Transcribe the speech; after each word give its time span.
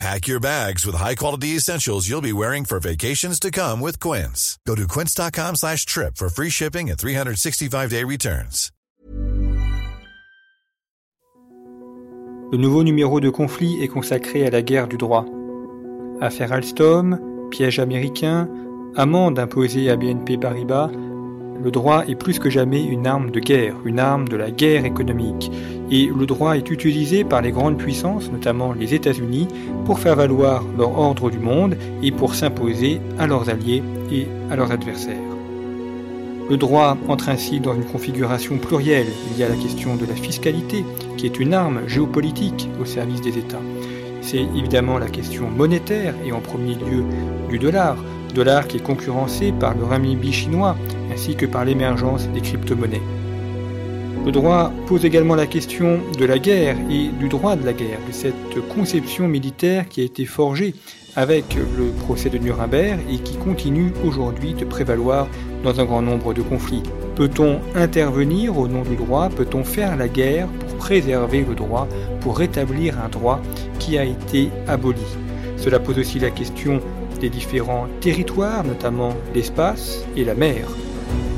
Pack 0.00 0.26
your 0.26 0.40
bags 0.40 0.84
with 0.84 0.96
high-quality 0.96 1.56
essentials 1.56 2.08
you'll 2.08 2.20
be 2.20 2.32
wearing 2.32 2.64
for 2.64 2.80
vacations 2.80 3.38
to 3.40 3.50
come 3.50 3.80
with 3.80 4.00
Quince. 4.00 4.58
Go 4.66 4.74
to 4.74 4.86
quince.com 4.88 5.54
slash 5.56 5.86
trip 5.86 6.16
for 6.16 6.28
free 6.28 6.50
shipping 6.50 6.90
and 6.90 6.98
365-day 6.98 8.04
returns. 8.04 8.70
Le 12.52 12.58
nouveau 12.58 12.84
numéro 12.84 13.20
de 13.20 13.30
conflit 13.30 13.82
est 13.82 13.88
consacré 13.88 14.46
à 14.46 14.50
la 14.50 14.62
guerre 14.62 14.86
du 14.86 14.96
droit. 14.96 15.24
Affaire 16.20 16.52
Alstom, 16.52 17.18
piège 17.50 17.80
américain, 17.80 18.48
amende 18.94 19.38
imposée 19.38 19.90
à 19.90 19.96
BNP 19.96 20.38
Paribas, 20.38 20.90
le 21.62 21.70
droit 21.70 22.04
est 22.06 22.14
plus 22.14 22.38
que 22.38 22.50
jamais 22.50 22.82
une 22.82 23.06
arme 23.06 23.30
de 23.30 23.40
guerre, 23.40 23.74
une 23.84 23.98
arme 23.98 24.28
de 24.28 24.36
la 24.36 24.50
guerre 24.50 24.84
économique. 24.84 25.50
Et 25.90 26.06
le 26.06 26.26
droit 26.26 26.56
est 26.56 26.70
utilisé 26.70 27.24
par 27.24 27.42
les 27.42 27.52
grandes 27.52 27.78
puissances, 27.78 28.30
notamment 28.30 28.72
les 28.72 28.94
États-Unis, 28.94 29.48
pour 29.84 29.98
faire 29.98 30.16
valoir 30.16 30.64
leur 30.76 30.98
ordre 30.98 31.30
du 31.30 31.38
monde 31.38 31.76
et 32.02 32.10
pour 32.10 32.34
s'imposer 32.34 33.00
à 33.18 33.26
leurs 33.26 33.48
alliés 33.48 33.82
et 34.10 34.26
à 34.50 34.56
leurs 34.56 34.72
adversaires. 34.72 35.16
Le 36.50 36.58
droit 36.58 36.98
entre 37.08 37.30
ainsi 37.30 37.58
dans 37.58 37.74
une 37.74 37.84
configuration 37.84 38.58
plurielle. 38.58 39.06
Il 39.32 39.38
y 39.38 39.44
a 39.44 39.48
la 39.48 39.56
question 39.56 39.96
de 39.96 40.04
la 40.04 40.14
fiscalité, 40.14 40.84
qui 41.16 41.24
est 41.24 41.40
une 41.40 41.54
arme 41.54 41.80
géopolitique 41.86 42.68
au 42.80 42.84
service 42.84 43.22
des 43.22 43.38
États. 43.38 43.62
C'est 44.20 44.42
évidemment 44.56 44.98
la 44.98 45.08
question 45.08 45.48
monétaire 45.48 46.14
et 46.24 46.32
en 46.32 46.40
premier 46.40 46.74
lieu 46.74 47.04
du 47.48 47.58
dollar, 47.58 47.96
dollar 48.34 48.68
qui 48.68 48.76
est 48.76 48.82
concurrencé 48.82 49.52
par 49.52 49.74
le 49.74 49.84
renminbi 49.84 50.32
chinois 50.32 50.76
ainsi 51.12 51.36
que 51.36 51.46
par 51.46 51.64
l'émergence 51.64 52.28
des 52.28 52.40
crypto-monnaies. 52.40 53.02
Le 54.26 54.32
droit 54.32 54.72
pose 54.86 55.04
également 55.04 55.34
la 55.34 55.46
question 55.46 56.00
de 56.18 56.24
la 56.24 56.38
guerre 56.38 56.76
et 56.90 57.08
du 57.08 57.28
droit 57.28 57.56
de 57.56 57.64
la 57.64 57.74
guerre, 57.74 57.98
de 58.06 58.12
cette 58.12 58.34
conception 58.74 59.28
militaire 59.28 59.88
qui 59.88 60.00
a 60.00 60.04
été 60.04 60.24
forgée 60.24 60.74
avec 61.14 61.54
le 61.54 61.90
procès 62.04 62.30
de 62.30 62.38
Nuremberg 62.38 63.00
et 63.10 63.18
qui 63.18 63.36
continue 63.36 63.92
aujourd'hui 64.04 64.54
de 64.54 64.64
prévaloir 64.64 65.28
dans 65.62 65.78
un 65.78 65.84
grand 65.84 66.02
nombre 66.02 66.34
de 66.34 66.42
conflits. 66.42 66.82
Peut-on 67.14 67.60
intervenir 67.74 68.58
au 68.58 68.66
nom 68.66 68.82
du 68.82 68.96
droit? 68.96 69.28
Peut-on 69.28 69.62
faire 69.62 69.96
la 69.96 70.08
guerre 70.08 70.48
pour 70.48 70.78
préserver 70.78 71.44
le 71.48 71.54
droit, 71.54 71.86
pour 72.20 72.38
rétablir 72.38 72.98
un 72.98 73.08
droit 73.08 73.40
qui 73.78 73.98
a 73.98 74.04
été 74.04 74.50
aboli? 74.66 75.06
Cela 75.58 75.78
pose 75.78 75.98
aussi 75.98 76.18
la 76.18 76.30
question 76.30 76.80
des 77.24 77.30
différents 77.30 77.86
territoires, 78.02 78.64
notamment 78.64 79.14
l'espace 79.34 80.04
et 80.14 80.24
la 80.24 80.34
mer. 80.34 80.68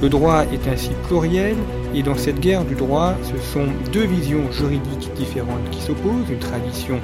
Le 0.00 0.08
droit 0.08 0.44
est 0.50 0.66
ainsi 0.66 0.88
pluriel 1.06 1.56
et 1.94 2.02
dans 2.02 2.14
cette 2.14 2.40
guerre 2.40 2.64
du 2.64 2.74
droit, 2.74 3.12
ce 3.22 3.36
sont 3.52 3.66
deux 3.92 4.06
visions 4.06 4.50
juridiques 4.50 5.12
différentes 5.14 5.68
qui 5.70 5.82
s'opposent, 5.82 6.30
une 6.30 6.38
tradition 6.38 6.98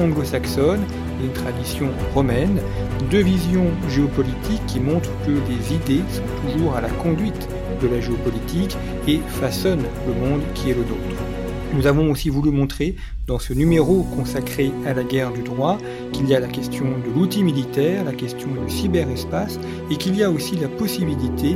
anglo-saxonne 0.00 0.82
et 1.20 1.26
une 1.26 1.32
tradition 1.32 1.90
romaine, 2.12 2.60
deux 3.08 3.22
visions 3.22 3.70
géopolitiques 3.88 4.66
qui 4.66 4.80
montrent 4.80 5.12
que 5.24 5.30
les 5.30 5.72
idées 5.72 6.02
sont 6.10 6.48
toujours 6.50 6.74
à 6.74 6.80
la 6.80 6.90
conduite 6.90 7.48
de 7.80 7.86
la 7.86 8.00
géopolitique 8.00 8.76
et 9.06 9.20
façonnent 9.28 9.86
le 10.08 10.28
monde 10.28 10.42
qui 10.54 10.70
est 10.70 10.74
le 10.74 10.80
nôtre. 10.80 11.43
Nous 11.72 11.86
avons 11.86 12.10
aussi 12.10 12.28
voulu 12.28 12.50
montrer 12.50 12.94
dans 13.26 13.38
ce 13.38 13.52
numéro 13.52 14.02
consacré 14.16 14.70
à 14.86 14.94
la 14.94 15.02
guerre 15.02 15.32
du 15.32 15.42
droit 15.42 15.78
qu'il 16.12 16.28
y 16.28 16.34
a 16.34 16.40
la 16.40 16.48
question 16.48 16.84
de 16.84 17.12
l'outil 17.14 17.42
militaire, 17.42 18.04
la 18.04 18.12
question 18.12 18.48
du 18.48 18.72
cyberespace 18.72 19.58
et 19.90 19.96
qu'il 19.96 20.16
y 20.16 20.22
a 20.22 20.30
aussi 20.30 20.56
la 20.56 20.68
possibilité 20.68 21.54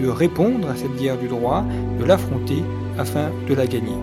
de 0.00 0.08
répondre 0.08 0.68
à 0.68 0.76
cette 0.76 0.96
guerre 0.96 1.18
du 1.18 1.28
droit, 1.28 1.64
de 1.98 2.04
l'affronter 2.04 2.62
afin 2.98 3.30
de 3.48 3.54
la 3.54 3.66
gagner. 3.66 3.96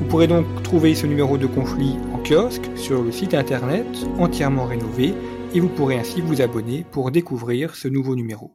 Vous 0.00 0.06
pourrez 0.06 0.26
donc 0.26 0.46
trouver 0.62 0.94
ce 0.94 1.06
numéro 1.06 1.38
de 1.38 1.46
conflit 1.46 1.96
en 2.12 2.18
kiosque 2.18 2.70
sur 2.76 3.02
le 3.02 3.10
site 3.10 3.34
internet 3.34 3.86
entièrement 4.18 4.66
rénové 4.66 5.14
et 5.54 5.60
vous 5.60 5.68
pourrez 5.68 5.98
ainsi 5.98 6.20
vous 6.20 6.42
abonner 6.42 6.84
pour 6.90 7.10
découvrir 7.10 7.74
ce 7.74 7.88
nouveau 7.88 8.14
numéro. 8.16 8.52